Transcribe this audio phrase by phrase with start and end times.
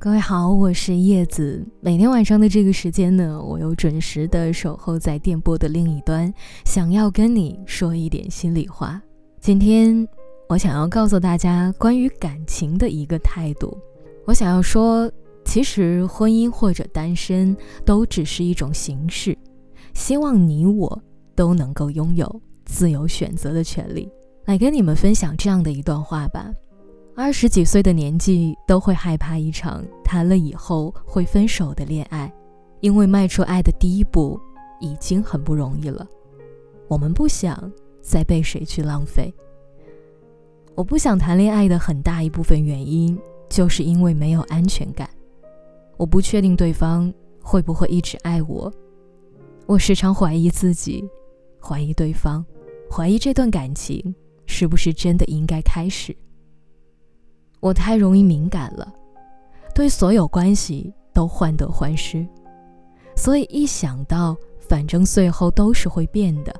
[0.00, 1.66] 各位好，我是叶子。
[1.80, 6.32] 每天晚上的这个时间呢，我又准时的守候在电波的另一端，
[6.64, 9.02] 想要跟你说一点心里话。
[9.40, 10.06] 今天
[10.48, 13.76] 我想要告诉大家关于感情的一个态度。
[14.24, 15.10] 我想要说，
[15.44, 19.36] 其实婚姻或者单身都只是一种形式，
[19.94, 21.02] 希望你我
[21.34, 24.08] 都能够拥有自由选择的权利。
[24.44, 26.48] 来跟你们分享这样的一段话吧。
[27.20, 32.32] 二十几岁的年纪都会害怕一场谈了以后会分手的恋爱，
[32.78, 34.40] 因为迈出爱的第一步
[34.80, 36.06] 已经很不容易了。
[36.86, 39.34] 我们不想再被谁去浪费。
[40.76, 45.10] 我不想谈恋爱的很大一部分原因，就是因为没有安全感。
[45.96, 47.12] 我不确定对方
[47.42, 48.72] 会不会一直爱我，
[49.66, 51.04] 我时常怀疑自己，
[51.60, 52.46] 怀疑对方，
[52.88, 54.14] 怀疑这段感情
[54.46, 56.16] 是不是真的应该开始。
[57.60, 58.92] 我太容易敏感了，
[59.74, 62.26] 对所有关系都患得患失，
[63.16, 66.54] 所以一想到反正最后都是会变的，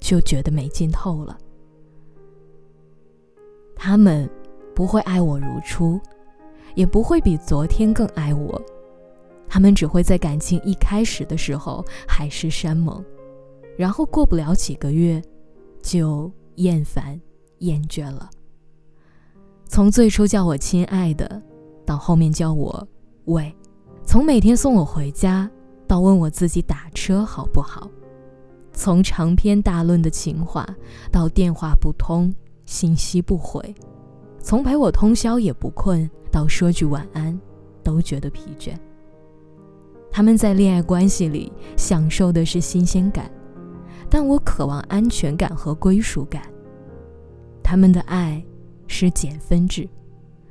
[0.00, 1.36] 就觉得没劲透了。
[3.76, 4.28] 他们
[4.74, 6.00] 不会爱我如初，
[6.74, 8.60] 也不会比昨天更爱我，
[9.48, 13.04] 他们只会在感情一开始的时候海誓山盟，
[13.76, 15.20] 然后过不了几个月，
[15.82, 17.20] 就厌烦
[17.58, 18.30] 厌倦了。
[19.72, 21.40] 从最初叫我亲爱的，
[21.86, 22.86] 到后面叫我
[23.24, 23.50] 喂；
[24.04, 25.50] 从每天送我回家，
[25.86, 27.88] 到问我自己打车好不好；
[28.74, 30.68] 从长篇大论的情话，
[31.10, 32.30] 到电话不通、
[32.66, 33.62] 信息不回；
[34.40, 37.40] 从陪我通宵也不困，到说句晚安
[37.82, 38.74] 都觉得疲倦。
[40.10, 43.30] 他们在恋爱关系里享受的是新鲜感，
[44.10, 46.42] 但我渴望安全感和归属感。
[47.62, 48.44] 他们的爱。
[48.86, 49.88] 是减分制，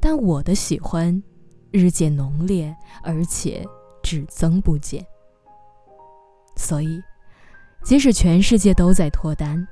[0.00, 1.22] 但我的喜欢
[1.70, 3.66] 日渐浓烈，而且
[4.02, 5.04] 只增不减。
[6.56, 7.02] 所以，
[7.82, 9.66] 即使全世界都在脱单，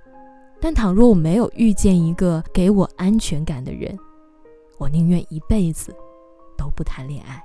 [0.60, 3.96] 但倘若我没有遇见一个给我安全感的人，
[4.78, 5.94] 我宁愿一辈子
[6.56, 7.42] 都不谈恋爱。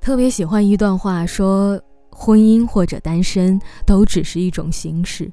[0.00, 5.32] 特别喜欢一段话，说婚姻或者单身都只是一种形式，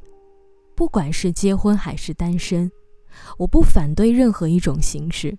[0.75, 2.71] 不管是结婚还是单身。
[3.37, 5.37] 我不反对任何一种形式，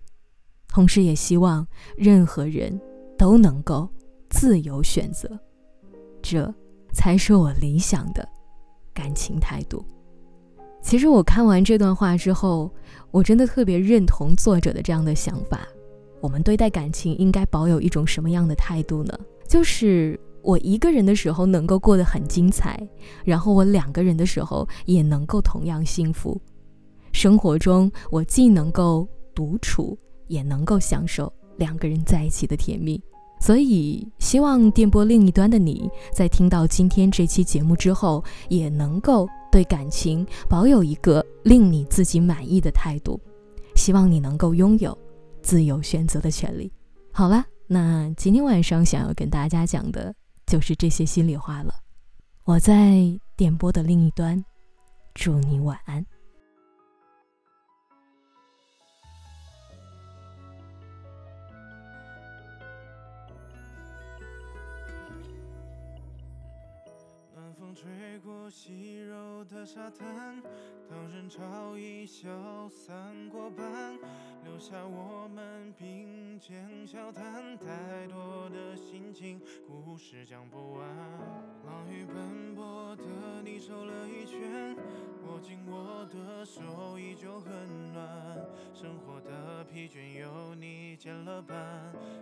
[0.69, 1.66] 同时也希望
[1.97, 2.81] 任何人
[3.19, 3.88] 都能够
[4.31, 5.28] 自由选择，
[6.22, 6.53] 这
[6.93, 8.27] 才是我理想的
[8.94, 9.84] 感情态度。
[10.83, 12.69] 其实我看完这段话之后，
[13.10, 15.60] 我真的特别认同作者的这样的想法。
[16.21, 19.19] 我们对待感情应该保有一种什么样的态度呢？
[19.47, 22.81] 就是我一个人的时候能够过得很精彩，
[23.25, 26.41] 然后我两个人的时候也能够同样幸福。
[27.22, 29.97] 生活中，我既能够独处，
[30.27, 33.00] 也能够享受两个人在一起的甜蜜。
[33.41, 43.21] 所以，希望电波另一端的你在听到今天这期节目之后，也能够对感情保有一个令你自己满意的态度。
[43.77, 44.99] 希望你能够拥有
[45.43, 46.72] 自由选择的权利。
[47.12, 50.12] 好了，那今天晚上想要跟大家讲的
[50.44, 51.72] 就是这些心里话了。
[52.43, 53.00] 我在
[53.37, 54.44] 电波的另一端，
[55.15, 56.04] 祝你晚安。
[67.75, 70.43] 吹过细柔的沙滩，
[70.88, 72.28] 当人潮已消
[72.69, 72.94] 散
[73.31, 73.99] 过半，
[74.44, 78.16] 留下我们并肩笑谈，太多
[79.22, 80.88] 情，故事讲不完。
[81.65, 83.05] 忙于奔波的
[83.44, 84.77] 你瘦了一圈，
[85.25, 87.53] 握紧我的手依旧很
[87.93, 88.05] 暖。
[88.75, 91.56] 生活的疲倦有你减了半，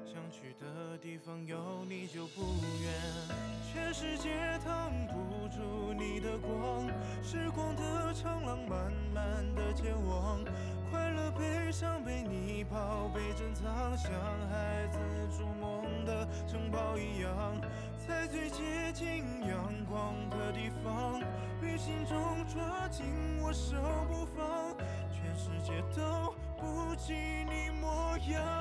[0.04, 2.42] 想去的地方有你就不
[2.82, 2.92] 远。
[3.72, 4.28] 全世界
[4.62, 6.86] 挡不住你的光，
[7.22, 10.44] 时光的长廊慢慢的健忘，
[10.90, 11.09] 快
[13.40, 14.12] 珍藏，像
[14.50, 14.98] 孩子
[15.34, 17.58] 筑梦的城堡一样，
[18.06, 21.18] 在最接近阳光的地方，
[21.62, 23.06] 于心中抓紧
[23.40, 23.76] 我手
[24.08, 24.76] 不放，
[25.10, 28.59] 全世界都不及你模样。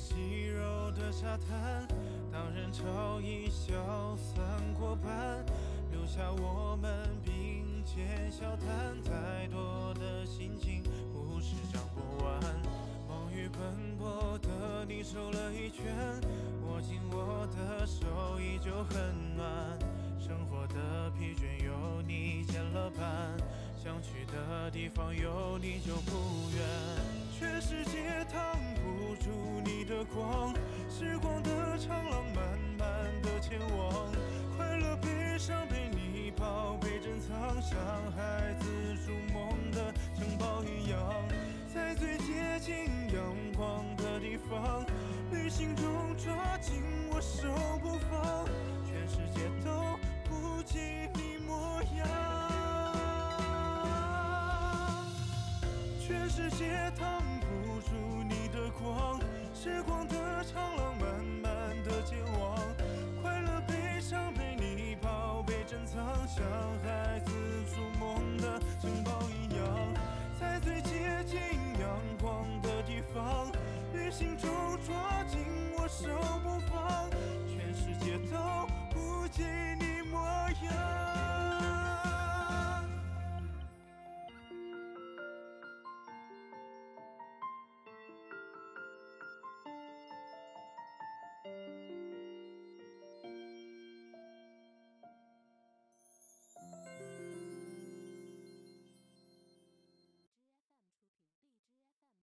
[0.00, 1.86] 细柔的沙滩，
[2.32, 4.42] 当人潮已消散
[4.78, 5.44] 过半，
[5.92, 6.90] 留下我们
[7.22, 8.96] 并肩笑谈。
[9.02, 10.82] 再多的心情
[11.12, 12.40] 不是讲不完，
[13.06, 13.60] 风雨奔
[13.98, 15.84] 波的你瘦了一圈，
[16.66, 19.46] 握紧我的手依旧很暖。
[20.18, 23.36] 生活的疲倦有你减了半，
[23.76, 26.16] 想去的地方有你就不
[30.14, 30.54] 光，
[30.88, 32.88] 时光的长廊慢慢
[33.22, 34.10] 的前往，
[34.56, 37.78] 快乐悲伤被你抱被珍藏，像
[38.12, 38.66] 孩子
[39.06, 40.98] 筑梦的城堡一样，
[41.72, 43.22] 在最接近阳
[43.56, 44.84] 光的地方，
[45.30, 45.84] 旅行中
[46.16, 46.82] 抓紧
[47.12, 47.48] 我手
[47.80, 48.44] 不放，
[48.86, 49.70] 全世界都
[50.28, 50.78] 不及
[51.14, 52.06] 你模样，
[56.00, 57.19] 全世界挡不住你的光，
[59.62, 62.56] 时光的长廊慢慢的前往，
[63.20, 66.42] 快乐悲伤被你抱被珍藏，像
[66.82, 67.30] 孩子
[67.66, 69.94] 筑梦的城堡一样，
[70.40, 71.38] 在最接近
[71.78, 73.52] 阳光的地方，
[73.92, 74.48] 旅行中
[74.86, 75.44] 抓紧
[75.76, 76.08] 我手
[76.42, 76.99] 不放，